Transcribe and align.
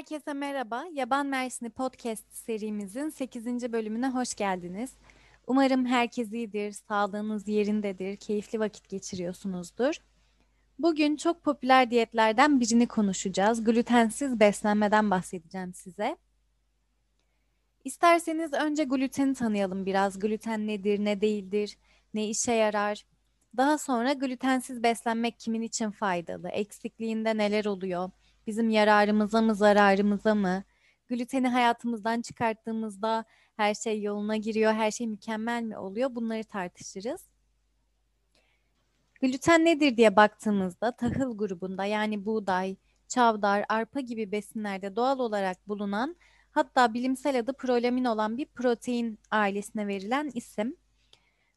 Herkese 0.00 0.32
merhaba. 0.32 0.84
Yaban 0.92 1.26
Mersini 1.26 1.70
Podcast 1.70 2.32
serimizin 2.32 3.08
8. 3.08 3.72
bölümüne 3.72 4.08
hoş 4.08 4.34
geldiniz. 4.34 4.92
Umarım 5.46 5.86
herkes 5.86 6.32
iyidir, 6.32 6.72
sağlığınız 6.72 7.48
yerindedir, 7.48 8.16
keyifli 8.16 8.60
vakit 8.60 8.88
geçiriyorsunuzdur. 8.88 9.94
Bugün 10.78 11.16
çok 11.16 11.44
popüler 11.44 11.90
diyetlerden 11.90 12.60
birini 12.60 12.88
konuşacağız. 12.88 13.64
Glutensiz 13.64 14.40
beslenmeden 14.40 15.10
bahsedeceğim 15.10 15.74
size. 15.74 16.16
İsterseniz 17.84 18.52
önce 18.52 18.84
gluteni 18.84 19.34
tanıyalım 19.34 19.86
biraz. 19.86 20.18
Gluten 20.18 20.66
nedir, 20.66 20.98
ne 21.04 21.20
değildir, 21.20 21.78
ne 22.14 22.28
işe 22.28 22.52
yarar? 22.52 23.04
Daha 23.56 23.78
sonra 23.78 24.12
glutensiz 24.12 24.82
beslenmek 24.82 25.40
kimin 25.40 25.62
için 25.62 25.90
faydalı? 25.90 26.48
Eksikliğinde 26.48 27.36
neler 27.36 27.64
oluyor? 27.64 28.10
Bizim 28.50 28.70
yararımıza 28.70 29.42
mı, 29.42 29.54
zararımıza 29.54 30.34
mı? 30.34 30.64
Gluteni 31.08 31.48
hayatımızdan 31.48 32.22
çıkarttığımızda 32.22 33.24
her 33.56 33.74
şey 33.74 34.02
yoluna 34.02 34.36
giriyor, 34.36 34.72
her 34.72 34.90
şey 34.90 35.06
mükemmel 35.06 35.62
mi 35.62 35.78
oluyor? 35.78 36.14
Bunları 36.14 36.44
tartışırız. 36.44 37.20
Gluten 39.22 39.64
nedir 39.64 39.96
diye 39.96 40.16
baktığımızda 40.16 40.92
tahıl 40.92 41.38
grubunda 41.38 41.84
yani 41.84 42.24
buğday, 42.24 42.76
çavdar, 43.08 43.64
arpa 43.68 44.00
gibi 44.00 44.32
besinlerde 44.32 44.96
doğal 44.96 45.18
olarak 45.18 45.68
bulunan 45.68 46.16
hatta 46.52 46.94
bilimsel 46.94 47.38
adı 47.38 47.52
prolamin 47.52 48.04
olan 48.04 48.38
bir 48.38 48.46
protein 48.46 49.18
ailesine 49.30 49.86
verilen 49.86 50.30
isim. 50.34 50.76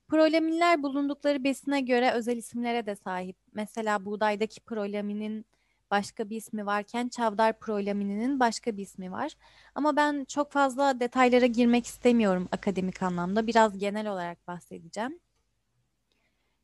Prolaminler 0.07 0.83
bulundukları 0.83 1.43
besine 1.43 1.81
göre 1.81 2.11
özel 2.11 2.37
isimlere 2.37 2.85
de 2.85 2.95
sahip. 2.95 3.37
Mesela 3.53 4.05
buğdaydaki 4.05 4.61
prolaminin 4.61 5.45
başka 5.93 6.29
bir 6.29 6.35
ismi 6.35 6.65
varken 6.65 7.09
çavdar 7.09 7.59
prolamininin 7.59 8.39
başka 8.39 8.77
bir 8.77 8.81
ismi 8.81 9.11
var. 9.11 9.31
Ama 9.75 9.95
ben 9.95 10.25
çok 10.25 10.51
fazla 10.51 10.99
detaylara 10.99 11.45
girmek 11.45 11.85
istemiyorum 11.85 12.49
akademik 12.51 13.03
anlamda. 13.03 13.47
Biraz 13.47 13.77
genel 13.77 14.07
olarak 14.07 14.47
bahsedeceğim. 14.47 15.19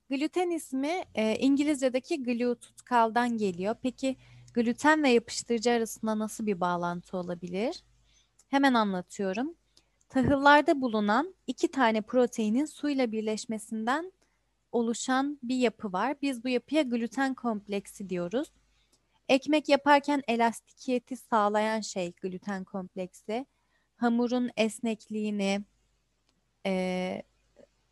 Gluten 0.09 0.49
ismi 0.49 1.03
e, 1.16 1.36
İngilizce'deki 1.36 2.23
glue 2.23 2.55
tutkaldan 2.55 3.38
geliyor. 3.38 3.75
Peki 3.81 4.16
gluten 4.53 5.03
ve 5.03 5.09
yapıştırıcı 5.09 5.71
arasında 5.71 6.19
nasıl 6.19 6.45
bir 6.45 6.59
bağlantı 6.59 7.17
olabilir? 7.17 7.83
Hemen 8.47 8.73
anlatıyorum. 8.73 9.55
Tahıllarda 10.09 10.81
bulunan 10.81 11.36
iki 11.47 11.71
tane 11.71 12.02
proteinin 12.02 12.66
suyla 12.66 13.11
birleşmesinden 13.11 14.11
oluşan 14.71 15.39
bir 15.43 15.58
yapı 15.58 15.93
var. 15.93 16.16
Biz 16.21 16.43
bu 16.43 16.49
yapıya 16.49 16.81
gluten 16.81 17.33
kompleksi 17.33 18.09
diyoruz. 18.09 18.52
Ekmek 19.30 19.69
yaparken 19.69 20.23
elastikiyeti 20.27 21.17
sağlayan 21.17 21.81
şey 21.81 22.13
gluten 22.22 22.63
kompleksi. 22.63 23.45
Hamurun 23.97 24.49
esnekliğini 24.58 25.61
e, 26.66 27.23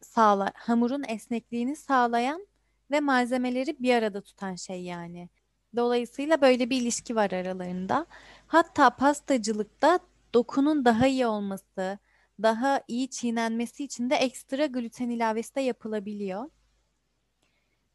sağla 0.01 0.51
hamurun 0.55 1.03
esnekliğini 1.07 1.75
sağlayan 1.75 2.47
ve 2.91 2.99
malzemeleri 2.99 3.79
bir 3.79 3.95
arada 3.95 4.21
tutan 4.21 4.55
şey 4.55 4.83
yani. 4.83 5.29
Dolayısıyla 5.75 6.41
böyle 6.41 6.69
bir 6.69 6.81
ilişki 6.81 7.15
var 7.15 7.31
aralarında. 7.31 8.05
Hatta 8.47 8.89
pastacılıkta 8.89 9.99
dokunun 10.33 10.85
daha 10.85 11.07
iyi 11.07 11.27
olması, 11.27 11.99
daha 12.41 12.81
iyi 12.87 13.09
çiğnenmesi 13.09 13.83
için 13.83 14.09
de 14.09 14.15
ekstra 14.15 14.65
gluten 14.65 15.09
ilavesi 15.09 15.55
de 15.55 15.61
yapılabiliyor. 15.61 16.49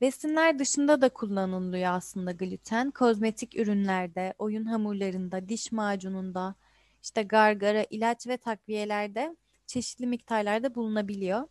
Besinler 0.02 0.58
dışında 0.58 1.00
da 1.00 1.08
kullanılıyor 1.08 1.92
aslında 1.92 2.32
gluten. 2.32 2.90
Kozmetik 2.90 3.56
ürünlerde, 3.56 4.34
oyun 4.38 4.64
hamurlarında, 4.64 5.48
diş 5.48 5.72
macununda, 5.72 6.54
işte 7.02 7.22
gargara, 7.22 7.86
ilaç 7.90 8.26
ve 8.26 8.36
takviyelerde 8.36 9.36
çeşitli 9.66 10.06
miktarlarda 10.06 10.74
bulunabiliyor. 10.74 11.48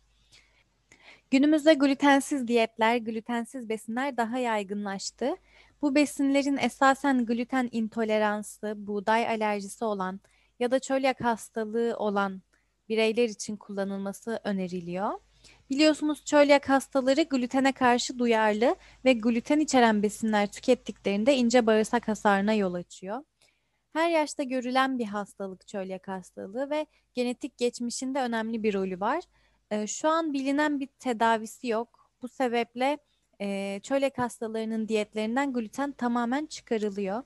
Günümüzde 1.30 1.74
glutensiz 1.74 2.48
diyetler, 2.48 2.96
glutensiz 2.96 3.68
besinler 3.68 4.16
daha 4.16 4.38
yaygınlaştı. 4.38 5.36
Bu 5.82 5.94
besinlerin 5.94 6.56
esasen 6.56 7.26
gluten 7.26 7.68
intoleransı, 7.72 8.74
buğday 8.76 9.28
alerjisi 9.28 9.84
olan 9.84 10.20
ya 10.60 10.70
da 10.70 10.78
çölyak 10.78 11.20
hastalığı 11.20 11.96
olan 11.98 12.42
bireyler 12.88 13.28
için 13.28 13.56
kullanılması 13.56 14.40
öneriliyor. 14.44 15.10
Biliyorsunuz 15.72 16.24
çölyak 16.24 16.68
hastaları 16.68 17.22
glutene 17.22 17.72
karşı 17.72 18.18
duyarlı 18.18 18.76
ve 19.04 19.12
gluten 19.12 19.60
içeren 19.60 20.02
besinler 20.02 20.52
tükettiklerinde 20.52 21.36
ince 21.36 21.66
bağırsak 21.66 22.08
hasarına 22.08 22.54
yol 22.54 22.74
açıyor. 22.74 23.22
Her 23.92 24.10
yaşta 24.10 24.42
görülen 24.42 24.98
bir 24.98 25.04
hastalık 25.04 25.66
çölyak 25.68 26.08
hastalığı 26.08 26.70
ve 26.70 26.86
genetik 27.14 27.58
geçmişinde 27.58 28.20
önemli 28.20 28.62
bir 28.62 28.74
rolü 28.74 29.00
var. 29.00 29.24
E, 29.70 29.86
şu 29.86 30.08
an 30.08 30.32
bilinen 30.32 30.80
bir 30.80 30.86
tedavisi 30.86 31.68
yok. 31.68 32.10
Bu 32.22 32.28
sebeple 32.28 32.98
e, 33.40 33.80
çölyak 33.82 34.18
hastalarının 34.18 34.88
diyetlerinden 34.88 35.52
gluten 35.52 35.92
tamamen 35.92 36.46
çıkarılıyor. 36.46 37.22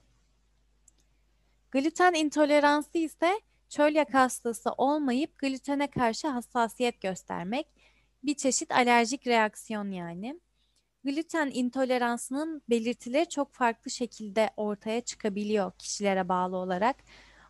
Gluten 1.70 2.14
intoleransı 2.14 2.98
ise 2.98 3.40
çölyak 3.68 4.14
hastası 4.14 4.70
olmayıp 4.72 5.38
glutene 5.38 5.86
karşı 5.86 6.28
hassasiyet 6.28 7.00
göstermek 7.00 7.75
bir 8.24 8.34
çeşit 8.34 8.72
alerjik 8.72 9.26
reaksiyon 9.26 9.90
yani. 9.90 10.40
Gluten 11.04 11.50
intoleransının 11.54 12.62
belirtileri 12.70 13.28
çok 13.28 13.54
farklı 13.54 13.90
şekilde 13.90 14.50
ortaya 14.56 15.00
çıkabiliyor 15.00 15.72
kişilere 15.78 16.28
bağlı 16.28 16.56
olarak. 16.56 16.96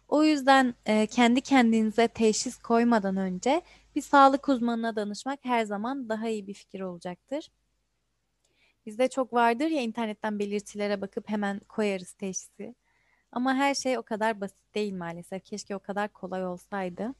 O 0.08 0.24
yüzden 0.24 0.74
e, 0.86 1.06
kendi 1.06 1.40
kendinize 1.40 2.08
teşhis 2.08 2.58
koymadan 2.58 3.16
önce 3.16 3.62
bir 3.94 4.02
sağlık 4.02 4.48
uzmanına 4.48 4.96
danışmak 4.96 5.38
her 5.42 5.64
zaman 5.64 6.08
daha 6.08 6.28
iyi 6.28 6.46
bir 6.46 6.54
fikir 6.54 6.80
olacaktır. 6.80 7.50
Bizde 8.86 9.08
çok 9.08 9.32
vardır 9.32 9.66
ya 9.66 9.82
internetten 9.82 10.38
belirtilere 10.38 11.00
bakıp 11.00 11.28
hemen 11.28 11.60
koyarız 11.68 12.12
teşhisi. 12.12 12.74
Ama 13.32 13.54
her 13.54 13.74
şey 13.74 13.98
o 13.98 14.02
kadar 14.02 14.40
basit 14.40 14.74
değil 14.74 14.94
maalesef. 14.94 15.44
Keşke 15.44 15.76
o 15.76 15.78
kadar 15.78 16.12
kolay 16.12 16.46
olsaydı. 16.46 17.14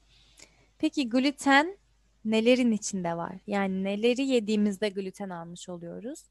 Peki 0.79 1.09
gluten 1.09 1.77
nelerin 2.25 2.71
içinde 2.71 3.17
var? 3.17 3.35
Yani 3.47 3.83
neleri 3.83 4.27
yediğimizde 4.27 4.89
gluten 4.89 5.29
almış 5.29 5.69
oluyoruz? 5.69 6.23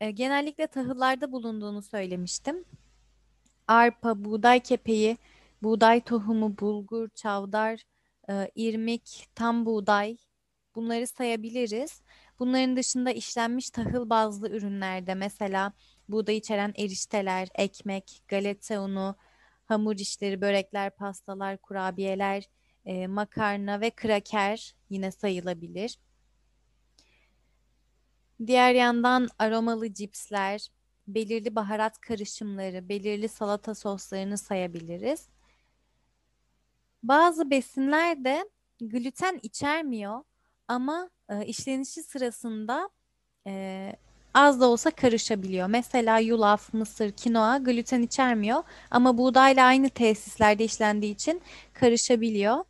E, 0.00 0.10
genellikle 0.10 0.66
tahıllarda 0.66 1.32
bulunduğunu 1.32 1.82
söylemiştim. 1.82 2.64
Arpa, 3.66 4.24
buğday 4.24 4.60
kepeği, 4.60 5.18
buğday 5.62 6.00
tohumu, 6.00 6.58
bulgur, 6.58 7.08
çavdar, 7.08 7.82
e, 8.30 8.50
irmik, 8.54 9.28
tam 9.34 9.66
buğday 9.66 10.16
bunları 10.74 11.06
sayabiliriz. 11.06 12.02
Bunların 12.38 12.76
dışında 12.76 13.10
işlenmiş 13.10 13.70
tahıl 13.70 14.10
bazlı 14.10 14.50
ürünlerde 14.50 15.14
mesela 15.14 15.72
buğday 16.08 16.36
içeren 16.36 16.72
erişteler, 16.76 17.48
ekmek, 17.54 18.22
galeta 18.28 18.80
unu, 18.80 19.16
hamur 19.64 19.94
işleri, 19.94 20.40
börekler, 20.40 20.90
pastalar, 20.96 21.56
kurabiyeler, 21.58 22.48
e, 22.88 23.06
makarna 23.06 23.80
ve 23.80 23.90
kraker 23.90 24.74
yine 24.90 25.10
sayılabilir. 25.10 25.98
Diğer 28.46 28.74
yandan 28.74 29.28
aromalı 29.38 29.94
cipsler, 29.94 30.68
belirli 31.06 31.54
baharat 31.56 32.00
karışımları, 32.00 32.88
belirli 32.88 33.28
salata 33.28 33.74
soslarını 33.74 34.38
sayabiliriz. 34.38 35.28
Bazı 37.02 37.50
besinler 37.50 38.24
de 38.24 38.50
gluten 38.80 39.40
içermiyor 39.42 40.22
ama 40.68 41.10
e, 41.28 41.46
işlenişi 41.46 42.02
sırasında 42.02 42.90
e, 43.46 43.92
az 44.34 44.60
da 44.60 44.66
olsa 44.68 44.90
karışabiliyor. 44.90 45.68
Mesela 45.68 46.18
yulaf, 46.18 46.74
mısır, 46.74 47.10
kinoa 47.12 47.58
gluten 47.58 48.02
içermiyor 48.02 48.62
ama 48.90 49.18
buğdayla 49.18 49.66
aynı 49.66 49.88
tesislerde 49.90 50.64
işlendiği 50.64 51.14
için 51.14 51.42
karışabiliyor. 51.72 52.64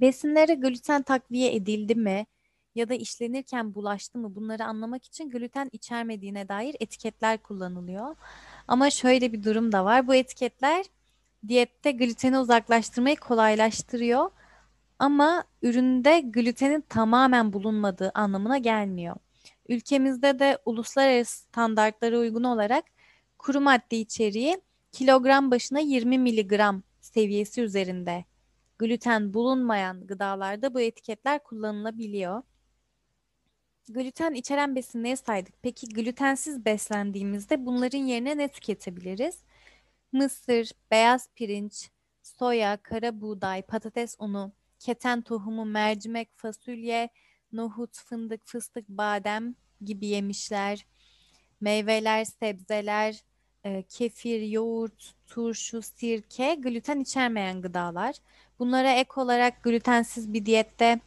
Besinlere 0.00 0.54
gluten 0.54 1.02
takviye 1.02 1.54
edildi 1.54 1.94
mi 1.94 2.26
ya 2.74 2.88
da 2.88 2.94
işlenirken 2.94 3.74
bulaştı 3.74 4.18
mı 4.18 4.34
bunları 4.34 4.64
anlamak 4.64 5.04
için 5.04 5.30
gluten 5.30 5.68
içermediğine 5.72 6.48
dair 6.48 6.76
etiketler 6.80 7.38
kullanılıyor. 7.38 8.16
Ama 8.68 8.90
şöyle 8.90 9.32
bir 9.32 9.44
durum 9.44 9.72
da 9.72 9.84
var. 9.84 10.06
Bu 10.06 10.14
etiketler 10.14 10.86
diyette 11.48 11.92
gluteni 11.92 12.38
uzaklaştırmayı 12.38 13.16
kolaylaştırıyor 13.16 14.30
ama 14.98 15.44
üründe 15.62 16.20
glutenin 16.20 16.80
tamamen 16.80 17.52
bulunmadığı 17.52 18.10
anlamına 18.14 18.58
gelmiyor. 18.58 19.16
Ülkemizde 19.68 20.38
de 20.38 20.58
uluslararası 20.64 21.38
standartlara 21.38 22.18
uygun 22.18 22.44
olarak 22.44 22.84
kuru 23.38 23.60
madde 23.60 23.96
içeriği 23.96 24.60
kilogram 24.92 25.50
başına 25.50 25.78
20 25.78 26.18
miligram 26.18 26.82
seviyesi 27.00 27.62
üzerinde 27.62 28.24
gluten 28.80 29.34
bulunmayan 29.34 30.06
gıdalarda 30.06 30.74
bu 30.74 30.80
etiketler 30.80 31.42
kullanılabiliyor. 31.42 32.42
Gluten 33.88 34.34
içeren 34.34 34.76
besinleri 34.76 35.16
saydık. 35.16 35.54
Peki 35.62 35.88
glutensiz 35.88 36.64
beslendiğimizde 36.64 37.66
bunların 37.66 37.98
yerine 37.98 38.38
ne 38.38 38.48
tüketebiliriz? 38.48 39.44
mısır, 40.12 40.72
beyaz 40.90 41.28
pirinç, 41.34 41.90
soya, 42.22 42.76
kara 42.82 43.20
buğday, 43.20 43.62
patates 43.62 44.16
unu, 44.18 44.52
keten 44.78 45.22
tohumu, 45.22 45.64
mercimek, 45.64 46.28
fasulye, 46.36 47.08
nohut, 47.52 47.98
fındık, 47.98 48.46
fıstık, 48.46 48.88
badem 48.88 49.54
gibi 49.84 50.06
yemişler, 50.06 50.86
meyveler, 51.60 52.24
sebzeler, 52.24 53.24
e, 53.64 53.82
kefir, 53.82 54.42
yoğurt, 54.42 55.14
turşu, 55.26 55.82
sirke, 55.82 56.54
gluten 56.54 57.00
içermeyen 57.00 57.62
gıdalar. 57.62 58.16
Bunlara 58.58 58.92
ek 58.92 59.10
olarak 59.16 59.62
glutensiz 59.62 60.32
bir 60.32 60.46
diyette 60.46 61.00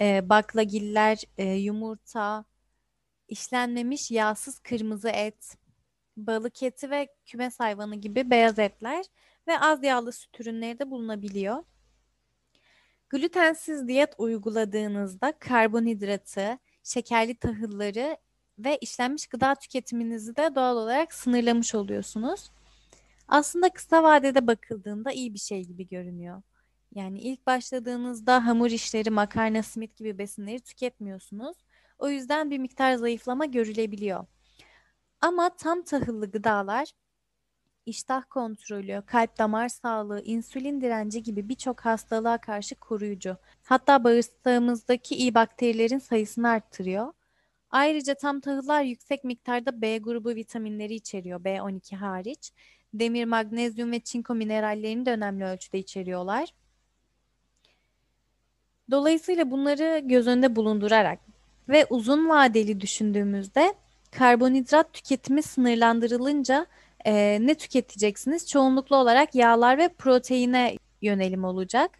e, 0.00 0.28
baklagiller, 0.28 1.22
e, 1.38 1.44
yumurta, 1.44 2.44
işlenmemiş 3.28 4.10
yağsız 4.10 4.58
kırmızı 4.58 5.08
et, 5.08 5.56
balık 6.16 6.62
eti 6.62 6.90
ve 6.90 7.08
kümes 7.26 7.60
hayvanı 7.60 7.96
gibi 7.96 8.30
beyaz 8.30 8.58
etler 8.58 9.04
ve 9.48 9.58
az 9.60 9.84
yağlı 9.84 10.12
süt 10.12 10.40
ürünleri 10.40 10.78
de 10.78 10.90
bulunabiliyor. 10.90 11.64
Glutensiz 13.08 13.88
diyet 13.88 14.14
uyguladığınızda 14.18 15.32
karbonhidratı, 15.38 16.58
şekerli 16.82 17.34
tahılları 17.34 18.16
ve 18.64 18.78
işlenmiş 18.78 19.26
gıda 19.26 19.54
tüketiminizi 19.54 20.36
de 20.36 20.54
doğal 20.54 20.76
olarak 20.76 21.14
sınırlamış 21.14 21.74
oluyorsunuz. 21.74 22.50
Aslında 23.28 23.68
kısa 23.68 24.02
vadede 24.02 24.46
bakıldığında 24.46 25.12
iyi 25.12 25.34
bir 25.34 25.38
şey 25.38 25.64
gibi 25.64 25.88
görünüyor. 25.88 26.42
Yani 26.94 27.20
ilk 27.20 27.46
başladığınızda 27.46 28.46
hamur 28.46 28.70
işleri, 28.70 29.10
makarna, 29.10 29.62
simit 29.62 29.96
gibi 29.96 30.18
besinleri 30.18 30.60
tüketmiyorsunuz. 30.60 31.56
O 31.98 32.08
yüzden 32.08 32.50
bir 32.50 32.58
miktar 32.58 32.94
zayıflama 32.94 33.44
görülebiliyor. 33.44 34.26
Ama 35.20 35.56
tam 35.56 35.82
tahıllı 35.82 36.30
gıdalar 36.30 36.92
iştah 37.86 38.22
kontrolü, 38.30 39.02
kalp 39.06 39.38
damar 39.38 39.68
sağlığı, 39.68 40.22
insülin 40.24 40.80
direnci 40.80 41.22
gibi 41.22 41.48
birçok 41.48 41.80
hastalığa 41.80 42.38
karşı 42.38 42.74
koruyucu. 42.74 43.36
Hatta 43.62 44.04
bağırsağımızdaki 44.04 45.14
iyi 45.14 45.34
bakterilerin 45.34 45.98
sayısını 45.98 46.48
arttırıyor. 46.48 47.12
Ayrıca 47.70 48.14
tam 48.14 48.40
tahıllar 48.40 48.82
yüksek 48.82 49.24
miktarda 49.24 49.80
B 49.82 49.98
grubu 49.98 50.28
vitaminleri 50.28 50.94
içeriyor, 50.94 51.44
B12 51.44 51.96
hariç. 51.96 52.52
Demir, 52.94 53.24
magnezyum 53.24 53.92
ve 53.92 54.00
çinko 54.00 54.34
minerallerini 54.34 55.06
de 55.06 55.12
önemli 55.12 55.44
ölçüde 55.44 55.78
içeriyorlar. 55.78 56.48
Dolayısıyla 58.90 59.50
bunları 59.50 60.02
göz 60.04 60.26
önünde 60.26 60.56
bulundurarak 60.56 61.18
ve 61.68 61.86
uzun 61.90 62.28
vadeli 62.28 62.80
düşündüğümüzde 62.80 63.74
karbonhidrat 64.10 64.92
tüketimi 64.92 65.42
sınırlandırılınca 65.42 66.66
e, 67.04 67.38
ne 67.40 67.54
tüketeceksiniz? 67.54 68.48
Çoğunluklu 68.48 68.96
olarak 68.96 69.34
yağlar 69.34 69.78
ve 69.78 69.88
proteine 69.88 70.76
yönelim 71.02 71.44
olacak. 71.44 71.90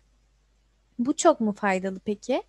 Bu 0.99 1.17
çok 1.17 1.41
mu 1.41 1.53
faydalı 1.53 2.01
peki? 2.05 2.43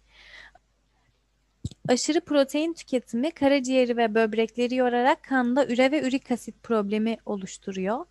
Aşırı 1.87 2.21
protein 2.21 2.73
tüketimi 2.73 3.31
karaciğeri 3.31 3.97
ve 3.97 4.15
böbrekleri 4.15 4.75
yorarak 4.75 5.23
kanda 5.23 5.67
üre 5.67 5.91
ve 5.91 6.01
ürik 6.01 6.31
asit 6.31 6.63
problemi 6.63 7.17
oluşturuyor. 7.25 8.05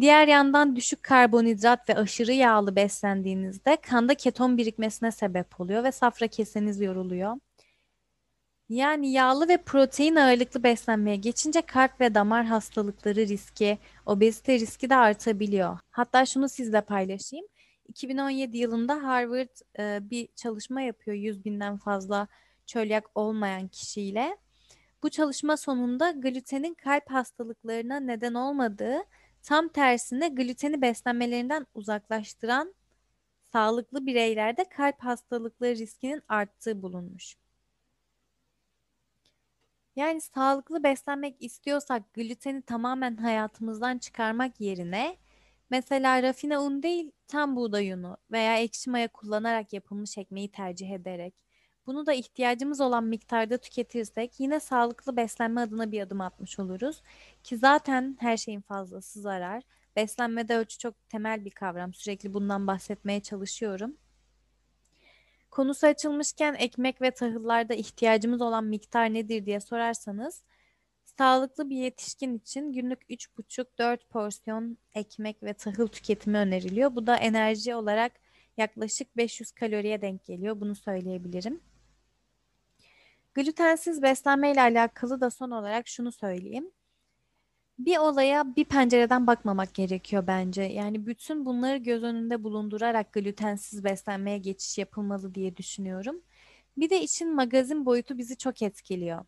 Diğer 0.00 0.28
yandan 0.28 0.76
düşük 0.76 1.02
karbonhidrat 1.02 1.88
ve 1.88 1.94
aşırı 1.94 2.32
yağlı 2.32 2.76
beslendiğinizde 2.76 3.76
kanda 3.76 4.14
keton 4.14 4.58
birikmesine 4.58 5.10
sebep 5.10 5.60
oluyor 5.60 5.84
ve 5.84 5.92
safra 5.92 6.26
keseniz 6.26 6.80
yoruluyor. 6.80 7.36
Yani 8.68 9.12
yağlı 9.12 9.48
ve 9.48 9.56
protein 9.56 10.16
ağırlıklı 10.16 10.62
beslenmeye 10.62 11.16
geçince 11.16 11.62
kalp 11.62 12.00
ve 12.00 12.14
damar 12.14 12.44
hastalıkları 12.44 13.28
riski, 13.28 13.78
obezite 14.06 14.54
riski 14.58 14.90
de 14.90 14.96
artabiliyor. 14.96 15.78
Hatta 15.90 16.26
şunu 16.26 16.48
sizle 16.48 16.80
paylaşayım. 16.80 17.46
2017 17.88 18.58
yılında 18.58 19.02
Harvard 19.02 19.56
e, 19.78 20.10
bir 20.10 20.28
çalışma 20.36 20.80
yapıyor 20.80 21.16
100 21.16 21.44
binden 21.44 21.76
fazla 21.76 22.28
çölyak 22.66 23.10
olmayan 23.14 23.68
kişiyle. 23.68 24.36
Bu 25.02 25.10
çalışma 25.10 25.56
sonunda 25.56 26.10
glutenin 26.10 26.74
kalp 26.74 27.10
hastalıklarına 27.10 28.00
neden 28.00 28.34
olmadığı, 28.34 28.98
tam 29.42 29.68
tersine 29.68 30.28
gluteni 30.28 30.82
beslenmelerinden 30.82 31.66
uzaklaştıran 31.74 32.74
sağlıklı 33.52 34.06
bireylerde 34.06 34.64
kalp 34.68 35.00
hastalıkları 35.00 35.76
riskinin 35.76 36.22
arttığı 36.28 36.82
bulunmuş. 36.82 37.36
Yani 39.96 40.20
sağlıklı 40.20 40.82
beslenmek 40.82 41.42
istiyorsak 41.42 42.14
gluteni 42.14 42.62
tamamen 42.62 43.16
hayatımızdan 43.16 43.98
çıkarmak 43.98 44.60
yerine 44.60 45.16
mesela 45.70 46.22
rafine 46.22 46.58
un 46.58 46.82
değil 46.82 47.10
tam 47.28 47.56
buğday 47.56 47.92
unu 47.92 48.16
veya 48.30 48.58
ekşi 48.58 48.90
maya 48.90 49.08
kullanarak 49.08 49.72
yapılmış 49.72 50.18
ekmeği 50.18 50.50
tercih 50.50 50.90
ederek 50.90 51.48
bunu 51.88 52.06
da 52.06 52.12
ihtiyacımız 52.12 52.80
olan 52.80 53.04
miktarda 53.04 53.58
tüketirsek 53.58 54.40
yine 54.40 54.60
sağlıklı 54.60 55.16
beslenme 55.16 55.60
adına 55.60 55.92
bir 55.92 56.00
adım 56.00 56.20
atmış 56.20 56.58
oluruz. 56.58 57.02
Ki 57.44 57.56
zaten 57.56 58.16
her 58.20 58.36
şeyin 58.36 58.60
fazlası 58.60 59.20
zarar. 59.20 59.62
Beslenmede 59.96 60.56
ölçü 60.56 60.78
çok 60.78 61.08
temel 61.08 61.44
bir 61.44 61.50
kavram. 61.50 61.94
Sürekli 61.94 62.34
bundan 62.34 62.66
bahsetmeye 62.66 63.20
çalışıyorum. 63.20 63.96
Konusu 65.50 65.86
açılmışken 65.86 66.54
ekmek 66.54 67.02
ve 67.02 67.10
tahıllarda 67.10 67.74
ihtiyacımız 67.74 68.40
olan 68.40 68.64
miktar 68.64 69.14
nedir 69.14 69.46
diye 69.46 69.60
sorarsanız 69.60 70.42
sağlıklı 71.18 71.70
bir 71.70 71.76
yetişkin 71.76 72.38
için 72.38 72.72
günlük 72.72 73.02
3,5-4 73.10 74.08
porsiyon 74.08 74.78
ekmek 74.94 75.42
ve 75.42 75.52
tahıl 75.52 75.86
tüketimi 75.86 76.38
öneriliyor. 76.38 76.96
Bu 76.96 77.06
da 77.06 77.16
enerji 77.16 77.74
olarak 77.74 78.12
yaklaşık 78.56 79.16
500 79.16 79.52
kaloriye 79.52 80.02
denk 80.02 80.24
geliyor. 80.24 80.60
Bunu 80.60 80.74
söyleyebilirim. 80.74 81.60
Glutensiz 83.34 84.02
beslenme 84.02 84.52
ile 84.52 84.60
alakalı 84.60 85.20
da 85.20 85.30
son 85.30 85.50
olarak 85.50 85.88
şunu 85.88 86.12
söyleyeyim 86.12 86.70
bir 87.78 87.98
olaya 87.98 88.56
bir 88.56 88.64
pencereden 88.64 89.26
bakmamak 89.26 89.74
gerekiyor 89.74 90.26
bence. 90.26 90.62
Yani 90.62 91.06
bütün 91.06 91.46
bunları 91.46 91.76
göz 91.76 92.02
önünde 92.02 92.44
bulundurarak 92.44 93.12
glutensiz 93.12 93.84
beslenmeye 93.84 94.38
geçiş 94.38 94.78
yapılmalı 94.78 95.34
diye 95.34 95.56
düşünüyorum. 95.56 96.22
Bir 96.76 96.90
de 96.90 97.02
işin 97.02 97.34
magazin 97.34 97.86
boyutu 97.86 98.18
bizi 98.18 98.36
çok 98.36 98.62
etkiliyor. 98.62 99.24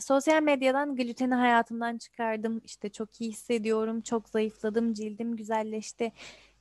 Sosyal 0.00 0.42
medyadan 0.42 0.96
gluteni 0.96 1.34
hayatımdan 1.34 1.98
çıkardım, 1.98 2.60
işte 2.64 2.88
çok 2.88 3.20
iyi 3.20 3.30
hissediyorum, 3.30 4.00
çok 4.00 4.28
zayıfladım, 4.28 4.94
cildim 4.94 5.36
güzelleşti 5.36 6.12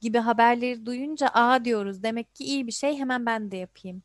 gibi 0.01 0.17
haberleri 0.17 0.85
duyunca 0.85 1.27
aa 1.27 1.65
diyoruz 1.65 2.03
demek 2.03 2.35
ki 2.35 2.43
iyi 2.43 2.67
bir 2.67 2.71
şey 2.71 2.97
hemen 2.97 3.25
ben 3.25 3.51
de 3.51 3.57
yapayım. 3.57 4.03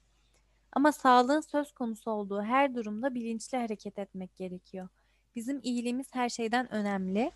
Ama 0.72 0.92
sağlığın 0.92 1.40
söz 1.40 1.72
konusu 1.72 2.10
olduğu 2.10 2.42
her 2.42 2.74
durumda 2.74 3.14
bilinçli 3.14 3.58
hareket 3.58 3.98
etmek 3.98 4.36
gerekiyor. 4.36 4.88
Bizim 5.36 5.60
iyiliğimiz 5.62 6.06
her 6.12 6.28
şeyden 6.28 6.72
önemli. 6.72 7.30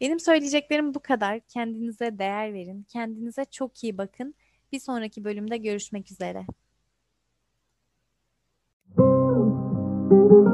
Benim 0.00 0.20
söyleyeceklerim 0.20 0.94
bu 0.94 1.00
kadar. 1.00 1.40
Kendinize 1.40 2.18
değer 2.18 2.54
verin. 2.54 2.86
Kendinize 2.88 3.44
çok 3.44 3.84
iyi 3.84 3.98
bakın. 3.98 4.34
Bir 4.72 4.80
sonraki 4.80 5.24
bölümde 5.24 5.56
görüşmek 5.56 6.12
üzere. 6.12 6.46
Kimileri 10.04 10.44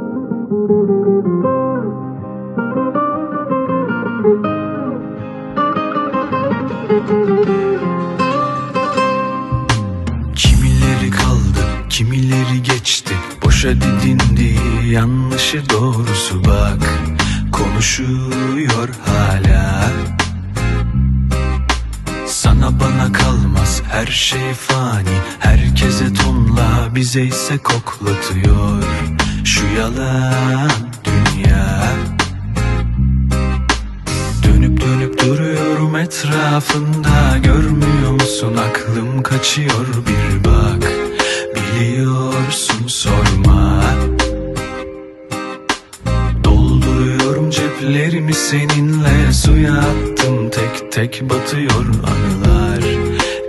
kaldı, 11.10 11.40
kimileri 11.88 12.62
geçti. 12.62 13.14
Boşa 13.44 13.68
didindi 13.68 14.56
yanlışı 14.90 15.62
doğrusu 15.70 16.44
bak. 16.44 16.78
Konuşuyor 17.52 18.88
hala. 19.06 19.90
Sana 22.26 22.80
bana 22.80 23.12
kalmaz 23.12 23.82
her 23.90 24.06
şey 24.06 24.54
fani. 24.54 25.18
Herkese 25.38 26.12
tonla 26.12 26.94
bize 26.94 27.22
ise 27.22 27.58
koklatıyor 27.58 28.82
Şu 29.50 29.66
yalan 29.78 30.70
dünya. 31.04 31.82
Dönüp 34.42 34.80
dönüp 34.80 35.20
duruyorum 35.22 35.96
etrafında 35.96 37.38
Görmüyor 37.42 38.12
musun? 38.12 38.56
Aklım 38.56 39.22
kaçıyor 39.22 39.86
bir 40.06 40.44
bak 40.44 40.92
Biliyorsun 41.54 42.86
sorma. 42.86 43.82
Dolduruyorum 46.44 47.50
ceplerimi 47.50 48.34
seninle 48.34 49.32
Suya 49.32 49.74
attım 49.74 50.50
tek 50.50 50.92
tek 50.92 51.30
batıyor 51.30 51.86
anılar. 51.86 52.84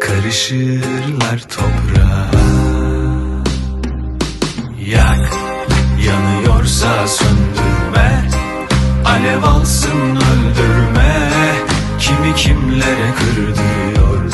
Karışırlar 0.01 1.39
toprağa. 1.50 2.31
Yak 4.88 5.50
yanıyorsa 6.12 7.08
söndürme. 7.08 8.30
Alev 9.06 9.44
alsın 9.44 10.15
öldürme. 10.15 11.30
Kimi 12.00 12.36
kimlere 12.36 13.13
kırdırıyor 13.20 14.32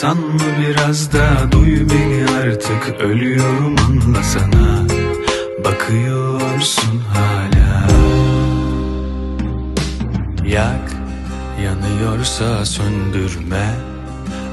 kaldırsan 0.00 0.18
mı 0.18 0.40
biraz 0.60 1.12
da? 1.12 1.52
Duy 1.52 1.80
beni 1.90 2.26
artık. 2.30 3.00
Ölüyorum 3.00 3.76
anlasana 3.78 4.86
Bakıyorsun 5.64 7.00
hala. 7.14 7.88
Yak 10.46 10.92
yanıyorsa 11.64 12.64
söndürme. 12.64 13.74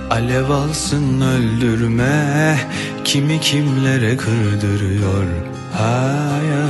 Alev 0.10 0.50
alsın 0.50 1.22
öldürme. 1.22 2.60
Kimi 3.04 3.42
kimlere 3.42 4.18
kırdırıyor 4.18 5.26
hayat? 5.74 6.66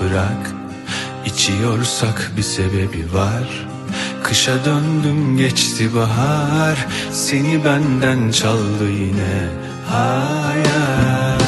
Bırak 0.00 0.50
içiyorsak 1.26 2.32
bir 2.36 2.42
sebebi 2.42 3.14
var 3.14 3.66
Kışa 4.22 4.64
döndüm 4.64 5.36
geçti 5.36 5.94
bahar. 5.94 6.86
Seni 7.12 7.64
benden 7.64 8.30
çaldı 8.30 8.90
yine 8.90 9.48
hayat 9.88 11.42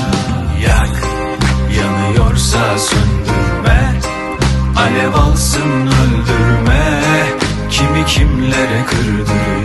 Yak 0.66 1.02
yanıyorsa 1.78 2.78
söndürme. 2.78 4.00
Alev 4.76 5.14
alsın 5.14 5.86
öldürme. 5.86 7.00
Kimi 7.70 8.06
kimlere 8.06 8.84
kırdırıyor 8.90 9.61